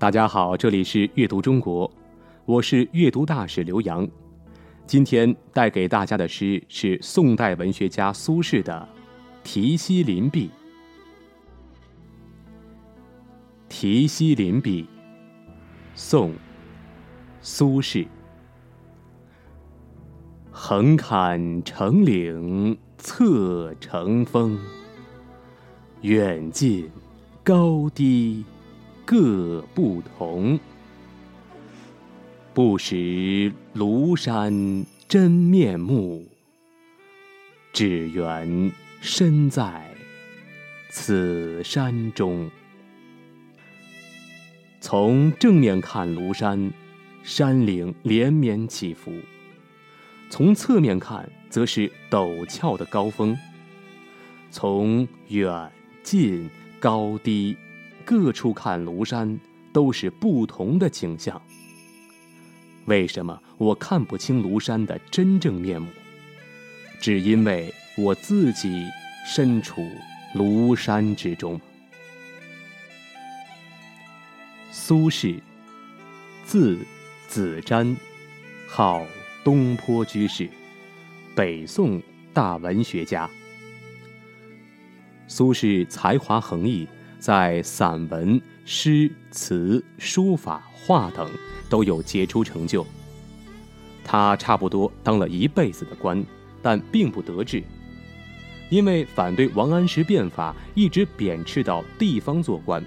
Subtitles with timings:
[0.00, 1.92] 大家好，这里是阅读中国，
[2.46, 4.08] 我是阅读大使刘洋。
[4.86, 8.88] 今天带给大家的诗是宋代文学家苏轼的
[9.46, 10.46] 《题西林壁》。
[13.68, 14.84] 《题西林壁》，
[15.94, 16.30] 宋·
[17.42, 18.08] 苏轼。
[20.50, 24.58] 横看成岭侧成峰，
[26.00, 26.90] 远近
[27.44, 28.46] 高低。
[29.04, 30.58] 各不同，
[32.54, 36.24] 不识庐山真面目，
[37.72, 39.92] 只缘身在
[40.90, 42.50] 此山中。
[44.80, 46.72] 从正面看庐山，
[47.22, 49.12] 山岭连绵起伏；
[50.30, 53.36] 从侧面看，则是陡峭的高峰。
[54.50, 55.70] 从远
[56.02, 57.56] 近高低。
[58.04, 59.38] 各处看庐山，
[59.72, 61.40] 都是不同的景象。
[62.86, 65.88] 为什么我看不清庐山的真正面目？
[67.00, 68.86] 只因为我自己
[69.26, 69.86] 身处
[70.34, 71.60] 庐山之中。
[74.72, 75.40] 苏轼，
[76.44, 76.78] 字
[77.28, 77.96] 子瞻，
[78.66, 79.06] 号
[79.44, 80.48] 东坡居士，
[81.34, 82.02] 北宋
[82.32, 83.30] 大文学家。
[85.28, 86.88] 苏轼才华横溢。
[87.20, 91.30] 在散文、诗词、书法、画等
[91.68, 92.84] 都有杰出成就。
[94.02, 96.24] 他差不多当了一辈子的官，
[96.62, 97.62] 但并不得志，
[98.70, 102.82] 因为反对王安石变法，一直贬斥到地方做官。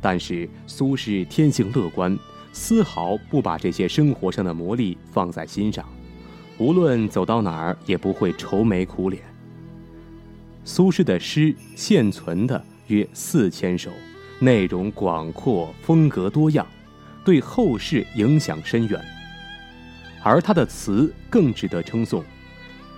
[0.00, 2.18] 但是苏轼天性乐观，
[2.52, 5.84] 丝毫不把这些生活上的磨砺放在心上，
[6.56, 9.22] 无论走到哪儿也不会愁眉苦脸。
[10.64, 12.64] 苏轼的诗现存的。
[12.88, 13.90] 约四千首，
[14.40, 16.66] 内容广阔，风格多样，
[17.24, 19.00] 对后世影响深远。
[20.22, 22.24] 而他的词更值得称颂，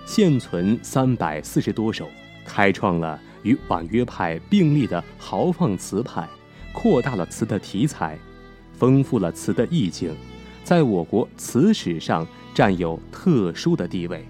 [0.05, 2.09] 现存三百四十多首，
[2.43, 6.27] 开创了与婉约派并立的豪放词派，
[6.73, 8.17] 扩大了词的题材，
[8.73, 10.15] 丰富了词的意境，
[10.63, 14.25] 在我国词史上占有特殊的地位。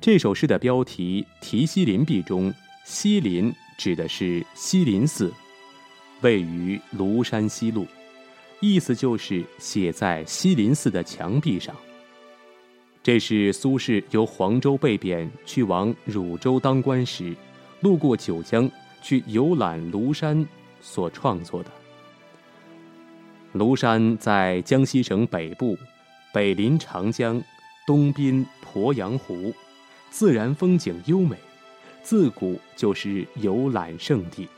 [0.00, 2.52] 这首诗的标题《题西林壁》中
[2.86, 5.30] ，“西林”指的是西林寺，
[6.22, 7.86] 位于庐山西麓，
[8.60, 11.76] 意思就是写在西林寺的墙壁上。
[13.02, 17.36] 这是苏轼由黄州被贬去往汝州当官时，
[17.80, 18.70] 路过九江
[19.02, 20.48] 去游览庐山
[20.80, 21.70] 所创作的。
[23.52, 25.76] 庐山在江西省北部，
[26.32, 27.42] 北临长江，
[27.86, 29.52] 东濒鄱阳湖。
[30.10, 31.36] 自然风景优美，
[32.02, 34.48] 自古就是游览胜地。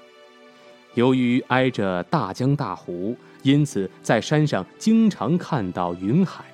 [0.94, 6.44] 由于挨着大江大湖，因此在山上经常看到云海。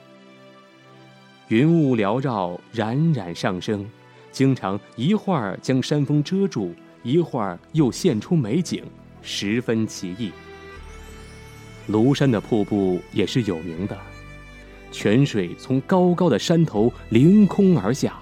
[1.49, 3.89] 云雾缭绕，冉冉上升，
[4.31, 8.85] 经常一会儿将山峰遮住，一会儿又现出美景，
[9.23, 10.31] 十分奇异。
[11.91, 13.97] 庐山的瀑布也是有名的，
[14.93, 18.19] 泉水从高高的山头凌空而下。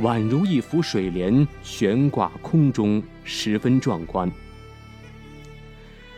[0.00, 4.30] 宛如一幅水帘悬挂空中，十分壮观。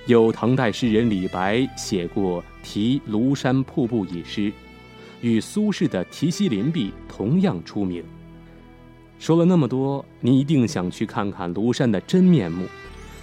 [0.07, 4.51] 有唐代诗人李白写过《题庐山瀑布》一诗，
[5.21, 8.03] 与苏轼的《题西林壁》同样出名。
[9.19, 12.67] 说了那么多，你一定想去看看庐山的真面目。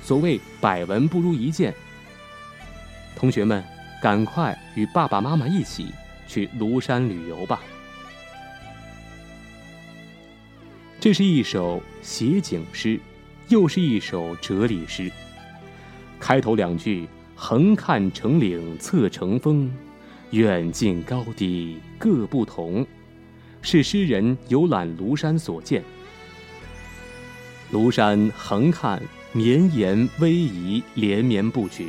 [0.04, 1.74] 所谓百闻不如一见，
[3.16, 3.64] 同学们，
[4.02, 5.88] 赶快与爸爸妈妈一起
[6.28, 7.62] 去庐山旅游吧。
[11.04, 12.98] 这是一首写景诗，
[13.50, 15.12] 又是一首哲理诗。
[16.18, 17.06] 开头两句
[17.36, 19.70] “横看成岭侧成峰，
[20.32, 22.88] 远近高低各不同”，
[23.62, 25.84] 是诗人游览庐山所见。
[27.74, 29.04] 庐山横看
[29.34, 31.84] 绵延逶迤，连绵不绝；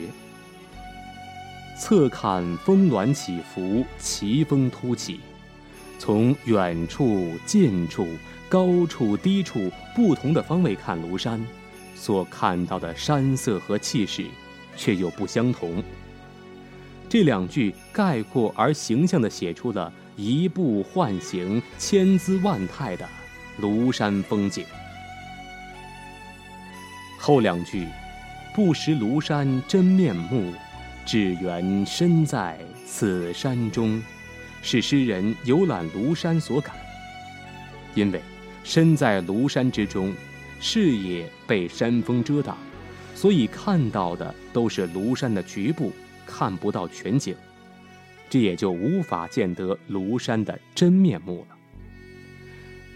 [1.78, 5.20] 侧看峰峦起伏，奇峰突起。
[6.04, 8.06] 从远处、近处。
[8.46, 11.42] 高处、低处不同的方位看庐山，
[11.96, 14.26] 所看到的山色和气势，
[14.76, 15.82] 却又不相同。
[17.08, 23.08] 这两句概括而形象地写出了一步换形、千姿万态的
[23.58, 24.62] 庐山风景。
[27.18, 27.88] 后两句
[28.54, 30.52] “不识庐山真面目，
[31.06, 34.00] 只缘身在此山中”，
[34.64, 36.74] 是诗人游览庐山所感，
[37.94, 38.20] 因为。
[38.66, 40.10] 身在庐山之中，
[40.58, 42.56] 视野被山峰遮挡，
[43.14, 45.92] 所以看到的都是庐山的局部，
[46.24, 47.36] 看不到全景，
[48.30, 51.56] 这也就无法见得庐山的真面目了。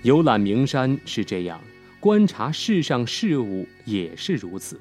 [0.05, 1.61] 游览名山是这样，
[2.01, 4.81] 观察世上事物也是如此。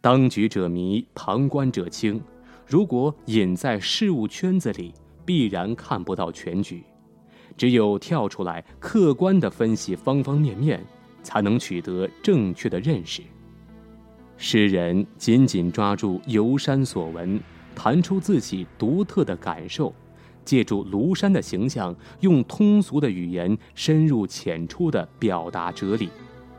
[0.00, 2.20] 当局者迷，旁观者清。
[2.66, 4.92] 如果隐在事物圈子里，
[5.24, 6.82] 必然看不到全局。
[7.56, 10.82] 只有跳出来，客观地分析方方面面，
[11.22, 13.22] 才能取得正确的认识。
[14.38, 17.38] 诗人紧紧抓住游山所闻，
[17.74, 19.94] 谈出自己独特的感受，
[20.46, 26.08] 借助庐山的形象，用通俗的语言深入浅出地表达哲理，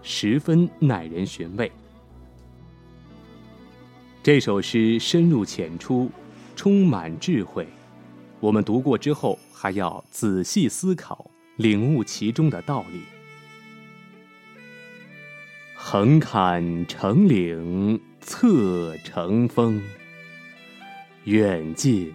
[0.04, 1.72] 十分耐人寻味。
[4.22, 6.12] 这首诗深入浅出，
[6.56, 7.66] 充满智慧。
[8.42, 13.02] 我们读过之后，还要仔细思考，领悟其中的道理。
[15.76, 19.80] 横看成岭侧成峰，
[21.26, 22.12] 远近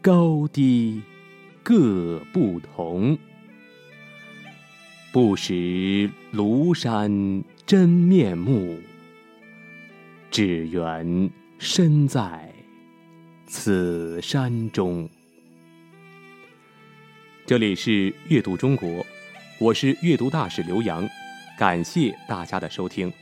[0.00, 1.02] 高低
[1.62, 3.18] 各不同。
[5.12, 8.78] 不识庐山真面目，
[10.30, 11.30] 只缘。
[11.58, 12.52] 身在
[13.46, 15.08] 此山中。
[17.46, 19.06] 这里是阅读中国，
[19.60, 21.08] 我是阅读大使刘洋，
[21.56, 23.12] 感谢大家的收听。